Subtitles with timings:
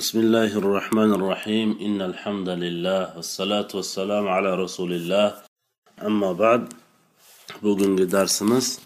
[0.00, 5.26] بسم الله الرحمن الرحيم إن الحمد لله والصلاة والسلام على رسول الله
[6.02, 6.72] أما بعد
[7.62, 8.78] bugungi darsimiz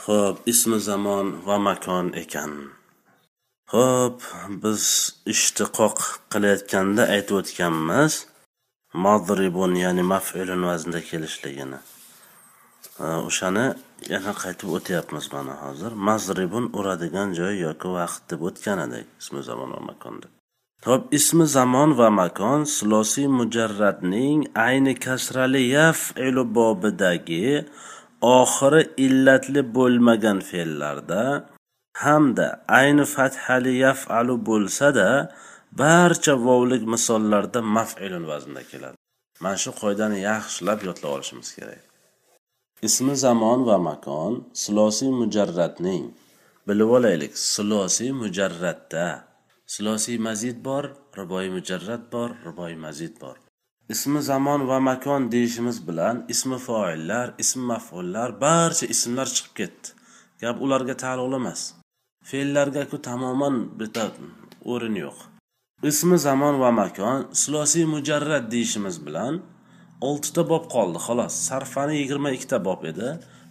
[0.00, 2.52] ho'p ismi zamon va makon ekan
[3.74, 4.18] ho'p
[4.62, 4.84] biz
[5.32, 5.98] ishtiqoq
[6.32, 8.12] qilayotganda aytib o'tganmiz
[9.04, 11.80] madribun ya'ni maf'ulun vaznda kelishligini
[13.28, 13.66] o'shani
[14.12, 19.70] yana qaytib o'tyapmiz mana hozir mazribun uradigan joy yoki vaqt deb o'tgan edik ismi zamon
[19.76, 20.28] va makonda
[20.84, 27.48] Xo'p, ismi zamon va makon silosiy mujarradning ayni kasrali yaf'ilu bobidagi
[28.38, 31.22] oxiri illatli bo'lmagan fe'llarda
[32.02, 32.46] hamda
[32.80, 35.10] ayni fathali yaf'alu bo'lsa-da
[35.80, 38.96] barcha vovlik misollarda maf'ilun vaznida keladi.
[39.42, 41.82] Mana shu qoidani yaxshilab yodlab olishimiz kerak.
[42.88, 44.32] Ismi zamon va makon
[44.62, 46.04] silosiy mujarradning
[46.68, 49.06] bilib olaylik, silosiy mujarradda
[49.74, 50.84] silosiy mazid bor
[51.18, 53.36] riboyi mujarrad bor riboyi mazid bor.
[53.94, 59.88] Ismi zamon va makon deyishimiz bilan ismi foillar ismi maf'ullar barcha ismlar chiqib ketdi.
[60.42, 61.60] Gap ularga taalluqli emas
[62.28, 64.04] fe'llargaku tamoman bitta
[64.72, 65.18] o'rin yo'q.
[65.90, 69.34] Ismi zamon va makon silosiy mujarrad deyishimiz bilan
[70.08, 71.34] oltita bob qoldi xolos.
[71.48, 73.08] Sarfani yigirma ikkita bob edi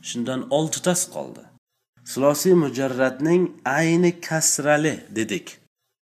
[0.10, 1.44] shundan oltitasi qoldi.
[2.12, 3.44] Silosiy mujarradning
[3.80, 5.48] ayni kasrali dedik.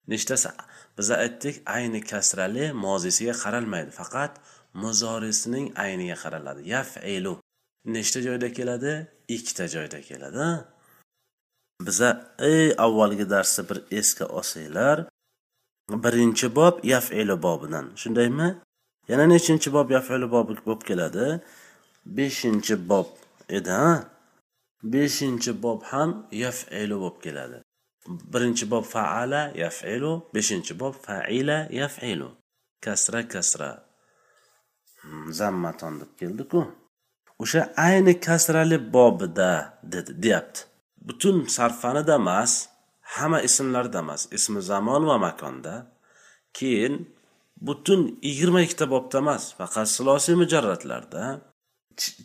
[0.08, 0.50] Nechtasi
[0.98, 4.32] biz aytdik ayni kasrali mozisiga qaralmaydi faqat
[4.82, 6.62] muzorisining ayniga qaraladi.
[6.76, 7.34] Yaf'ilu
[7.86, 8.94] nechta joyda keladi?
[9.36, 10.48] Ikkita joyda keladi.
[11.86, 14.98] Biza ey avvalgi darsda bir esga olsanglar
[15.90, 17.86] birinchi bob yaf'ilu bobidan.
[18.02, 18.50] Shundaymi?
[19.10, 21.28] Yana nechinchi bob yaf'ilu bobi bo'lib keladi?
[22.18, 23.08] Beshinchi bob
[23.50, 23.92] edi ha?
[24.84, 27.58] Beshinchi bob ham yaf'ilu bo'lib keladi.
[28.08, 32.30] Birinchi bob faala yaf'ilu beshinchi bob faila yaf'ilu.
[32.82, 33.70] Kasra kasra.
[35.02, 36.62] Hmm, Zammaton deb keldiku.
[37.44, 40.62] O'sha ayni kasrali bobida dedi deyapti.
[41.08, 42.52] Butun sarfanida emas
[43.16, 44.22] hamma ismlarda emas.
[44.38, 45.76] Ismi zamon va makonda.
[46.58, 46.96] Keyin
[47.68, 51.24] butun yigirma ikkita bobda emas faqat silosiy mujarratlarda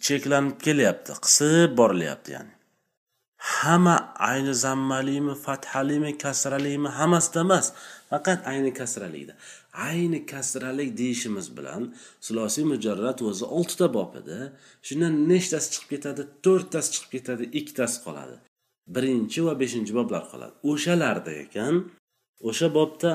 [0.07, 2.60] cheklanib kelyapti qisib borilyapti ya'ni.
[3.63, 3.97] Hamma
[4.31, 7.67] ayni zammalimi fathalimi kasralimi hammasida emas
[8.11, 9.35] faqat ayni kasralikda.
[9.89, 11.83] Ayni kasralik deyishimiz bilan
[12.27, 14.39] silosiy mujarrat o'zi oltita bob edi.
[14.87, 18.37] Shundan nechtasi chiqib ketadi to'rttasi chiqib ketadi ikkitasi qoladi.
[18.95, 20.55] Birinchi va beshinchi boblar qoladi.
[20.71, 21.75] O'shalarda ekan
[22.49, 23.11] o'sha bobda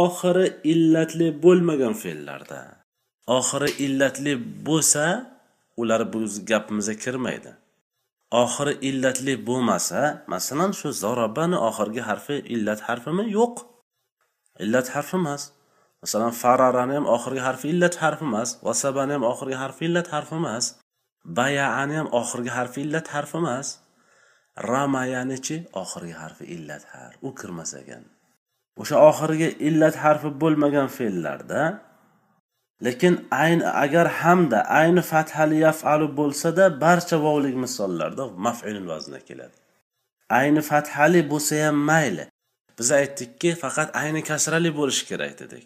[0.00, 2.60] oxiri illatli bo'lmagan fe'llarda.
[3.38, 4.32] Oxiri illatli
[4.68, 5.04] bo'lsa
[5.80, 6.18] ular bu
[6.50, 7.50] gapimizga kirmaydi.
[8.30, 13.24] Oxiri illatli bo'lmasa masalan shu zorobani oxirgi harfi illat harfimi?
[13.38, 13.56] Yo'q.
[14.64, 15.42] Illat harfi emas.
[16.02, 18.48] Masalan fararani ham oxirgi harfi illat harfi emas.
[18.66, 20.64] Vasabani ham oxirgi harfi illat harfi emas.
[21.38, 23.78] Bayaani ham oxirgi harfi illat harfi emas.
[24.70, 28.04] Ramayanichi oxirgi harfi illat harf u kirmas ekan
[28.80, 31.60] o'sha oxirgi illat harfi bo'lmagan fe'llarda
[32.84, 39.56] lekin ayni agar hamda ayni fathali yaf'alu bo'lsa-da barcha vovlik misollarda maf'ulun vaznda keladi.
[40.40, 42.24] Ayni fathali bo'lsa ham mayli.
[42.78, 45.64] Biz aytdikki faqat ayni kasrali bo'lishi kerak dedik.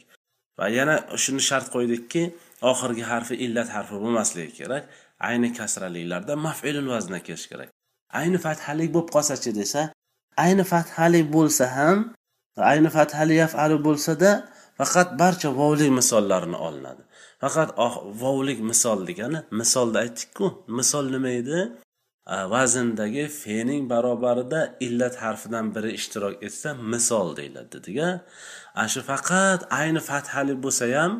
[0.58, 2.22] Va yana shuni shart qo'ydikki
[2.70, 4.84] oxirgi harfi illat harfi bo'lmasligi kerak.
[5.28, 7.68] Ayni kasraliklarda maf'ulun vaznda kelishi kerak.
[8.20, 9.82] Ayni fathalik bo'lib qolsachi desa
[10.44, 11.98] ayni fathalik bo'lsa ham
[12.72, 14.30] ayni fathali yaf'alu bo'lsa-da
[14.80, 17.02] faqat barcha vovlik misollarini olinadi.
[17.42, 20.46] Faqat oh, vovlik misol degani misolda aytdikku
[20.78, 21.60] misol nima edi?
[22.54, 27.96] Vazndagi fening barobarida illat harfidan biri ishtirok etsa misol deyiladi dedik
[28.74, 31.12] ana shu faqat ayni fathali bo'lsa ham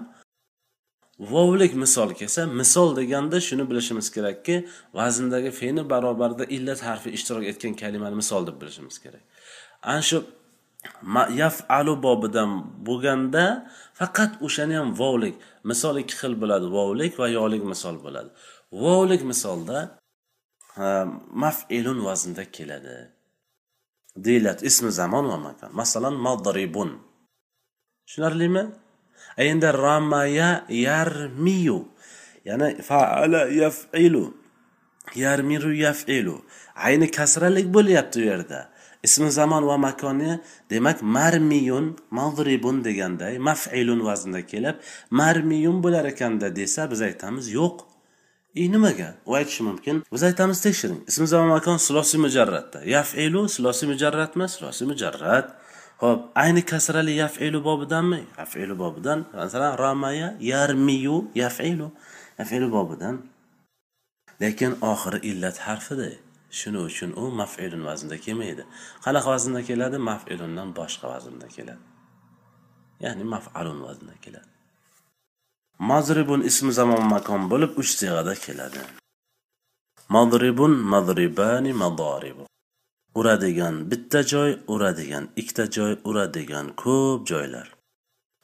[1.33, 4.57] vovlik misol kelsa misol deganda shuni bilishimiz kerakki
[4.99, 9.25] vazndagi feni barobarida illat harfi ishtirok etgan kalimani misol deb bilishimiz kerak.
[9.83, 10.19] Ana shu
[11.43, 12.51] yafalu bobidan
[12.87, 13.45] bo'lganda
[13.99, 15.35] faqat o'shani ham vovlik
[15.71, 18.31] misol ikki xil bo'ladi vovlik va yolik misol bo'ladi.
[18.83, 19.79] Vovlik misolda
[21.45, 22.97] maf'ilun vaznda keladi.
[24.17, 26.91] Deyiladi ismi zamon va makon masalan madribun.
[28.07, 28.65] Tushunarlimi?
[29.37, 30.51] Endi ramaya
[30.87, 31.79] yarmiyu
[32.49, 34.25] ya'ni faala yaf'ilu
[35.15, 36.37] yarmiru yaf'ilu.
[36.75, 38.70] Ayni kasralik bo'lyapti u yerda.
[39.07, 44.77] Ismi zamon va makoni demak marmiyun madribun deganday maf'ilun vaznda kelib
[45.11, 47.77] marmiyun bo'lar ekanda desa biz aytamiz yo'q.
[48.55, 49.15] E nimaga?
[49.27, 50.03] U aytishi mumkin.
[50.13, 51.01] Biz aytamiz tekshiring.
[51.11, 52.83] Ismi zamon makon silosiy mujarratda.
[52.95, 55.47] Yaf'ilu silosiy mujarratmi silosiy mujarrat.
[56.03, 58.21] Ho'p ayni kasrali yafilu bobidanmi?
[58.39, 59.27] Yafilu bobidan.
[59.35, 61.93] Masalan ramaya yarmiyu yafilu
[62.39, 63.23] yafilu bobidan.
[64.43, 66.09] Lekin oxiri illat harfida
[66.59, 68.65] shuning uchun u mafilun vaznda kelmaydi.
[69.05, 69.99] Qanaqa vaznda keladi?
[70.11, 71.83] Mafilundan boshqa vaznda keladi.
[73.05, 74.51] Ya'ni mafalun vaznda keladi.
[75.91, 78.83] Mazribun ismi zamon makon bo'lib uch sig'ada keladi.
[80.17, 82.45] Madribun madribani madoribu
[83.15, 87.69] uradigan bitta joy uradigan ikkita joy uradigan ko'p joylar.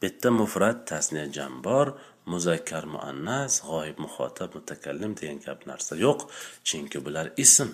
[0.02, 1.87] Bitta mufrat tasniya jam bor.
[2.32, 6.20] Muzakkar muannas g'oyib muxotab mutakallim degan gap narsa yo'q.
[6.69, 7.69] Chunki bular ism.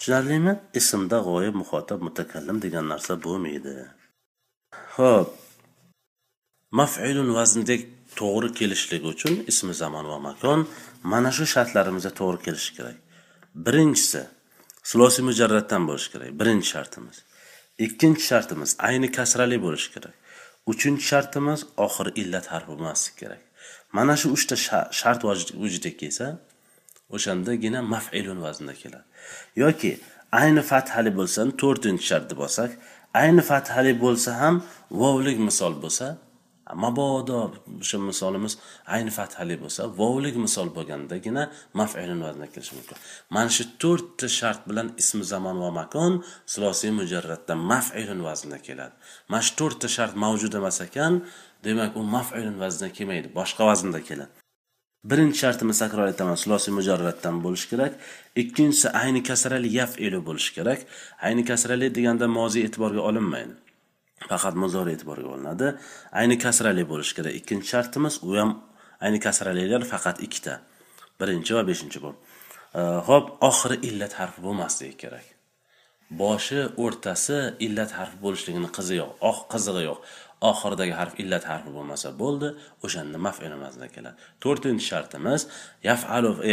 [0.00, 3.74] Tushunarlimi ismda g'oyib muxotab mutakallim degan narsa bo'lmaydi.
[4.96, 5.28] Ho'p
[6.78, 7.82] mafilun vaznidek
[8.20, 10.60] to'g'ri kelishligi uchun ismi zamon va makon
[11.12, 12.96] mana shu shartlarimizga to'g'ri kelishi kerak.
[13.66, 14.22] Birinchisi
[14.90, 16.30] sulosiy mujarratdan bo'lishi kerak.
[16.40, 17.16] Birinchi shartimiz.
[17.86, 20.14] Ikkinchi shartimiz ayni kasrali bo'lishi kerak.
[20.72, 23.42] Uchinchi shartimiz oxiri illat harfi bo'lmasligi kerak.
[23.96, 24.56] Mana shu uchta
[25.00, 25.20] shart
[25.62, 26.26] vujudga kelsa
[27.14, 29.06] o'shandagina mafilun vaznda keladi.
[29.62, 29.92] Yoki
[30.40, 32.40] ayni fathali bo'lsa to'rtinchi shart deb
[33.22, 34.62] ayni fathali bo'lsa ham
[35.02, 36.06] vovlik misol bo'lsa
[36.84, 37.38] mabodo
[37.82, 38.52] o'sha misolimiz
[38.94, 41.42] ayni fathali bo'lsa vovlik misol bo'lgandagina
[41.80, 42.96] mafilun vaznga kelishi mumkin.
[43.34, 46.12] Mana shu to'rtta shart bilan ismi zamon va makon
[46.52, 48.94] silosiy mujarratda mafilun vaznda keladi.
[49.30, 51.14] Mana shu to'rtta shart mavjud emas ekan
[51.64, 54.39] demak u mafilun vaznda kelmaydi boshqa vaznda keladi.
[55.04, 57.92] Birinchi shartimiz takror aytaman sulosiy mujarratdan bo'lishi kerak.
[58.42, 60.80] Ikkinchisi ayni kasrali yaf eli bo'lishi kerak.
[61.26, 63.54] Ayni kasrali deganda moziy e'tiborga olinmaydi.
[64.30, 65.74] Faqat muzori e'tiborga olinadi.
[66.20, 67.32] Ayni kasrali bo'lishi kerak.
[67.40, 68.50] Ikkinchi shartimiz u ham
[69.00, 70.60] ayni kasralilar faqat ikkita.
[71.20, 72.14] Birinchi va beshinchi bu
[73.08, 75.26] ho'p oxiri illat harfi bo'lmasligi kerak.
[76.22, 79.98] Boshi o'rtasi illat harfi bo'lishligini qizi yo'q oh qizig'i yo'q.
[80.40, 82.48] Oxiridagi harf illat harfi bo'lmasa bo'ldi
[82.84, 84.16] o'shanda maf'il emasdan keladi.
[84.44, 85.40] To'rtinchi shartimiz
[85.90, 86.30] yafalu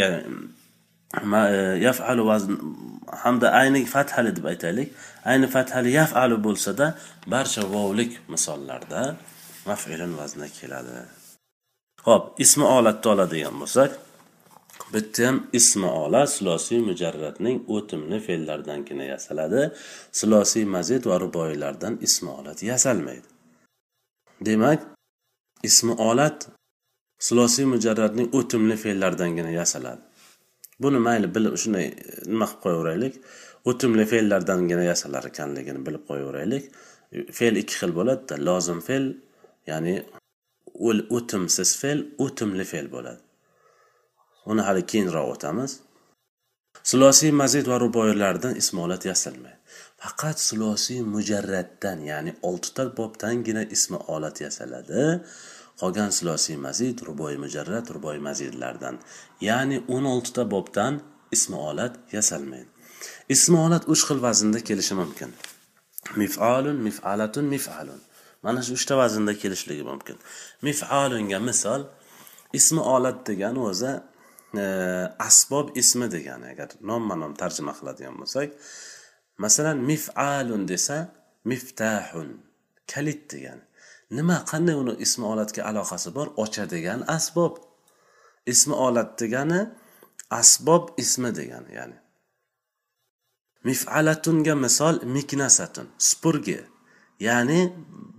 [1.86, 2.52] yafalu vazn
[3.22, 4.88] hamda ayni fathali deb aytaylik.
[5.30, 6.86] Ayni fathali yafalu bo'lsada
[7.34, 9.16] barcha vovlik misollarda
[9.70, 10.96] maf'ilun vazna keladi.
[12.06, 13.90] Ho'p ismi olatni oladigan bo'lsak
[14.94, 19.62] bitta ham ismi ola sulosiy mujarratning o'timli fe'llardangina yasaladi.
[20.20, 23.37] Sulosiy mazid va ruboiylardan ismi olat yasalmaydi.
[24.46, 24.80] Demak
[25.68, 26.48] ismi olat
[27.26, 30.02] sulosiy mujarratning o'timli fe'llardangina yasaladi.
[30.82, 31.86] Buni mayli bilib shunday
[32.32, 33.14] nima qilib qo'yaveraylik?
[33.70, 36.64] O'timli fe'llardangina yasalar ekanligini bilib qo'yaveraylik.
[37.38, 39.06] Fe'l ikki xil bo'ladida lozim fe'l
[39.70, 39.94] ya'ni
[41.16, 43.22] o'timsiz fe'l o'timli fe'l bo'ladi.
[44.50, 45.72] Uni hali keyinroq o'tamiz.
[46.90, 49.58] Sulosiy mazid va ruboiylardan ismolat yasalmaydi
[50.02, 55.04] faqat sulosiy mujarratdan ya'ni oltita bobdangina ismi olat yasaladi
[55.80, 58.96] qolgan sulosiy mazid ruboiy mujarrat ruboiy mazidlardan
[59.48, 60.94] ya'ni o'n oltita bobdan
[61.36, 62.70] ismi olat yasalmaydi
[63.34, 65.30] ismi olat uch xil vaznda kelishi mumkin.
[66.20, 68.00] Mifalun mifalatun mifalun.
[68.42, 70.16] Mana shu uchta vaznda kelishligi mumkin.
[70.66, 71.82] Mifalunga misol
[72.58, 73.92] ismi olat degani o'zi
[75.18, 78.48] asbob ismi degani agar nomma nom tarjima qiladigan bo'lsak
[79.44, 80.96] masalan mifalun desa
[81.44, 82.28] miftahun
[82.92, 83.64] kalit degani.
[84.10, 86.26] Nima qanday uni ismi olatga aloqasi bor?
[86.42, 87.52] Ochadigan asbob.
[88.52, 89.60] Ismi olat degani
[90.40, 91.98] asbob ismi degani ya'ni.
[93.68, 96.60] Mifalatunga misol miknasatun supurgi
[97.20, 97.60] ya'ni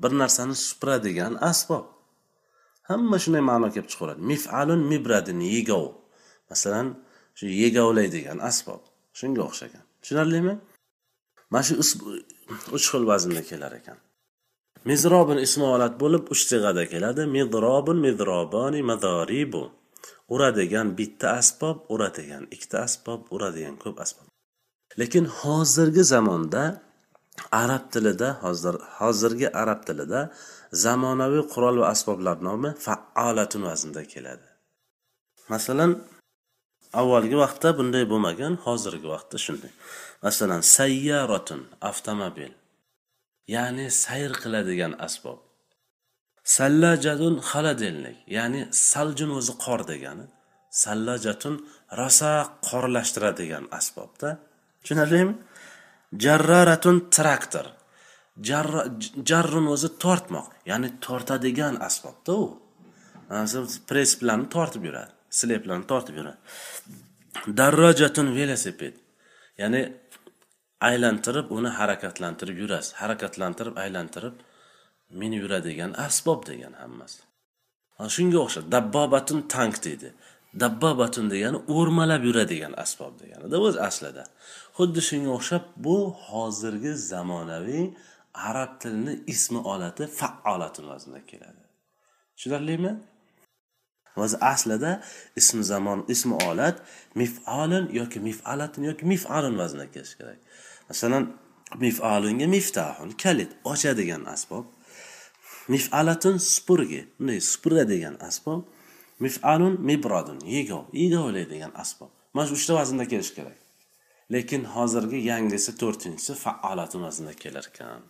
[0.01, 1.86] bir narsani supuradigan asbob.
[2.89, 4.22] Hamma shunday ma'no kelib chiqaveradi.
[4.32, 5.88] Mifalun mibradin yegov
[6.51, 6.88] masalan
[7.38, 8.82] shu yegovlaydigan asbob
[9.20, 9.84] shunga o'xshagan.
[10.01, 10.53] Tushunarlimi?
[11.51, 11.74] Mana shu
[12.75, 13.98] uch xil vaznda kelar ekan.
[14.89, 17.24] Mizrobun ismi olat bo'lib uch sig'ada keladi.
[17.38, 19.63] Midrobun midroboni madoribu
[20.34, 24.27] uradigan bitta asbob uradigan ikkita asbob uradigan ko'p asbob.
[25.00, 26.63] Lekin hozirgi zamonda
[27.63, 30.22] arab tilida hozir hozirgi arab tilida
[30.84, 34.48] zamonaviy qurol va asboblar nomi faolatun vaznda keladi.
[35.53, 35.91] Masalan
[36.93, 39.72] avvalgi vaqtda bunday bo'lmagan hozirgi vaqtda shunday.
[40.25, 42.51] Masalan sayyaratun avtomobil.
[43.55, 45.39] Ya'ni sayr qiladigan asbob.
[46.58, 50.25] Sallajatun xaladelnik ya'ni saljun o'zi qor degani
[50.84, 51.55] sallajatun
[52.00, 52.34] rosa
[52.69, 54.29] qorlashtiradigan asbobda.
[54.81, 55.34] Tushunarlimi?
[56.24, 57.67] Jarraratun traktor.
[59.29, 62.46] Jarrun o'zi tortmoq ya'ni tortadigan asbobda u.
[63.89, 65.19] Press bilan tortib yuradi.
[65.39, 66.39] Sleplarni tortib yuradi
[67.48, 68.95] darrojatun velosiped.
[69.57, 69.93] Ya'ni
[70.81, 72.93] aylantirib uni harakatlantirib yurasiz.
[73.01, 74.36] Harakatlantirib aylantirib
[75.09, 77.21] meni yuradigan asbob degan hammasi.
[78.15, 80.13] Shunga o'xshab dabbobatun tank deydi.
[80.63, 84.24] Dabbobatun degani o'rmalab yuradigan asbob deganida o'z aslida.
[84.77, 87.86] Xuddi shunga o'xshab bu hozirgi zamonaviy
[88.50, 91.63] arab tilini ismi olati faolatin vaznida keladi.
[92.36, 92.91] Tushunarlimi?
[94.26, 94.92] O'zi aslida
[95.40, 96.82] ismi zamon ismi olat
[97.16, 100.40] mifalun yoki mif'alatun yoki mif'alun vaznida kelishi kerak.
[100.90, 101.24] Masalan
[101.86, 104.66] mif'alunga miftahun kalit ochadigan asbob.
[105.74, 108.62] Mif'alatun supurgi bunday supuradigan asbob.
[109.26, 112.12] Mif'alun mibrodun yegov yegovlaydigan asbob.
[112.34, 113.59] Mana shu uchta vaznda kelishi kerak.
[114.33, 118.03] Lekin hozirgi yangisi to'rtinchisi faolatun vaznida kelar ekan.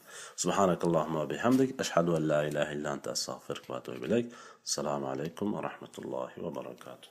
[0.43, 1.69] Subhanakallohumma bihamdik.
[1.83, 4.27] Ashhadu an la ilaha illa anta astag'firuka va atubu ilayk.
[4.67, 7.09] Assalomu alaykum va rahmatullohi va barakatuh.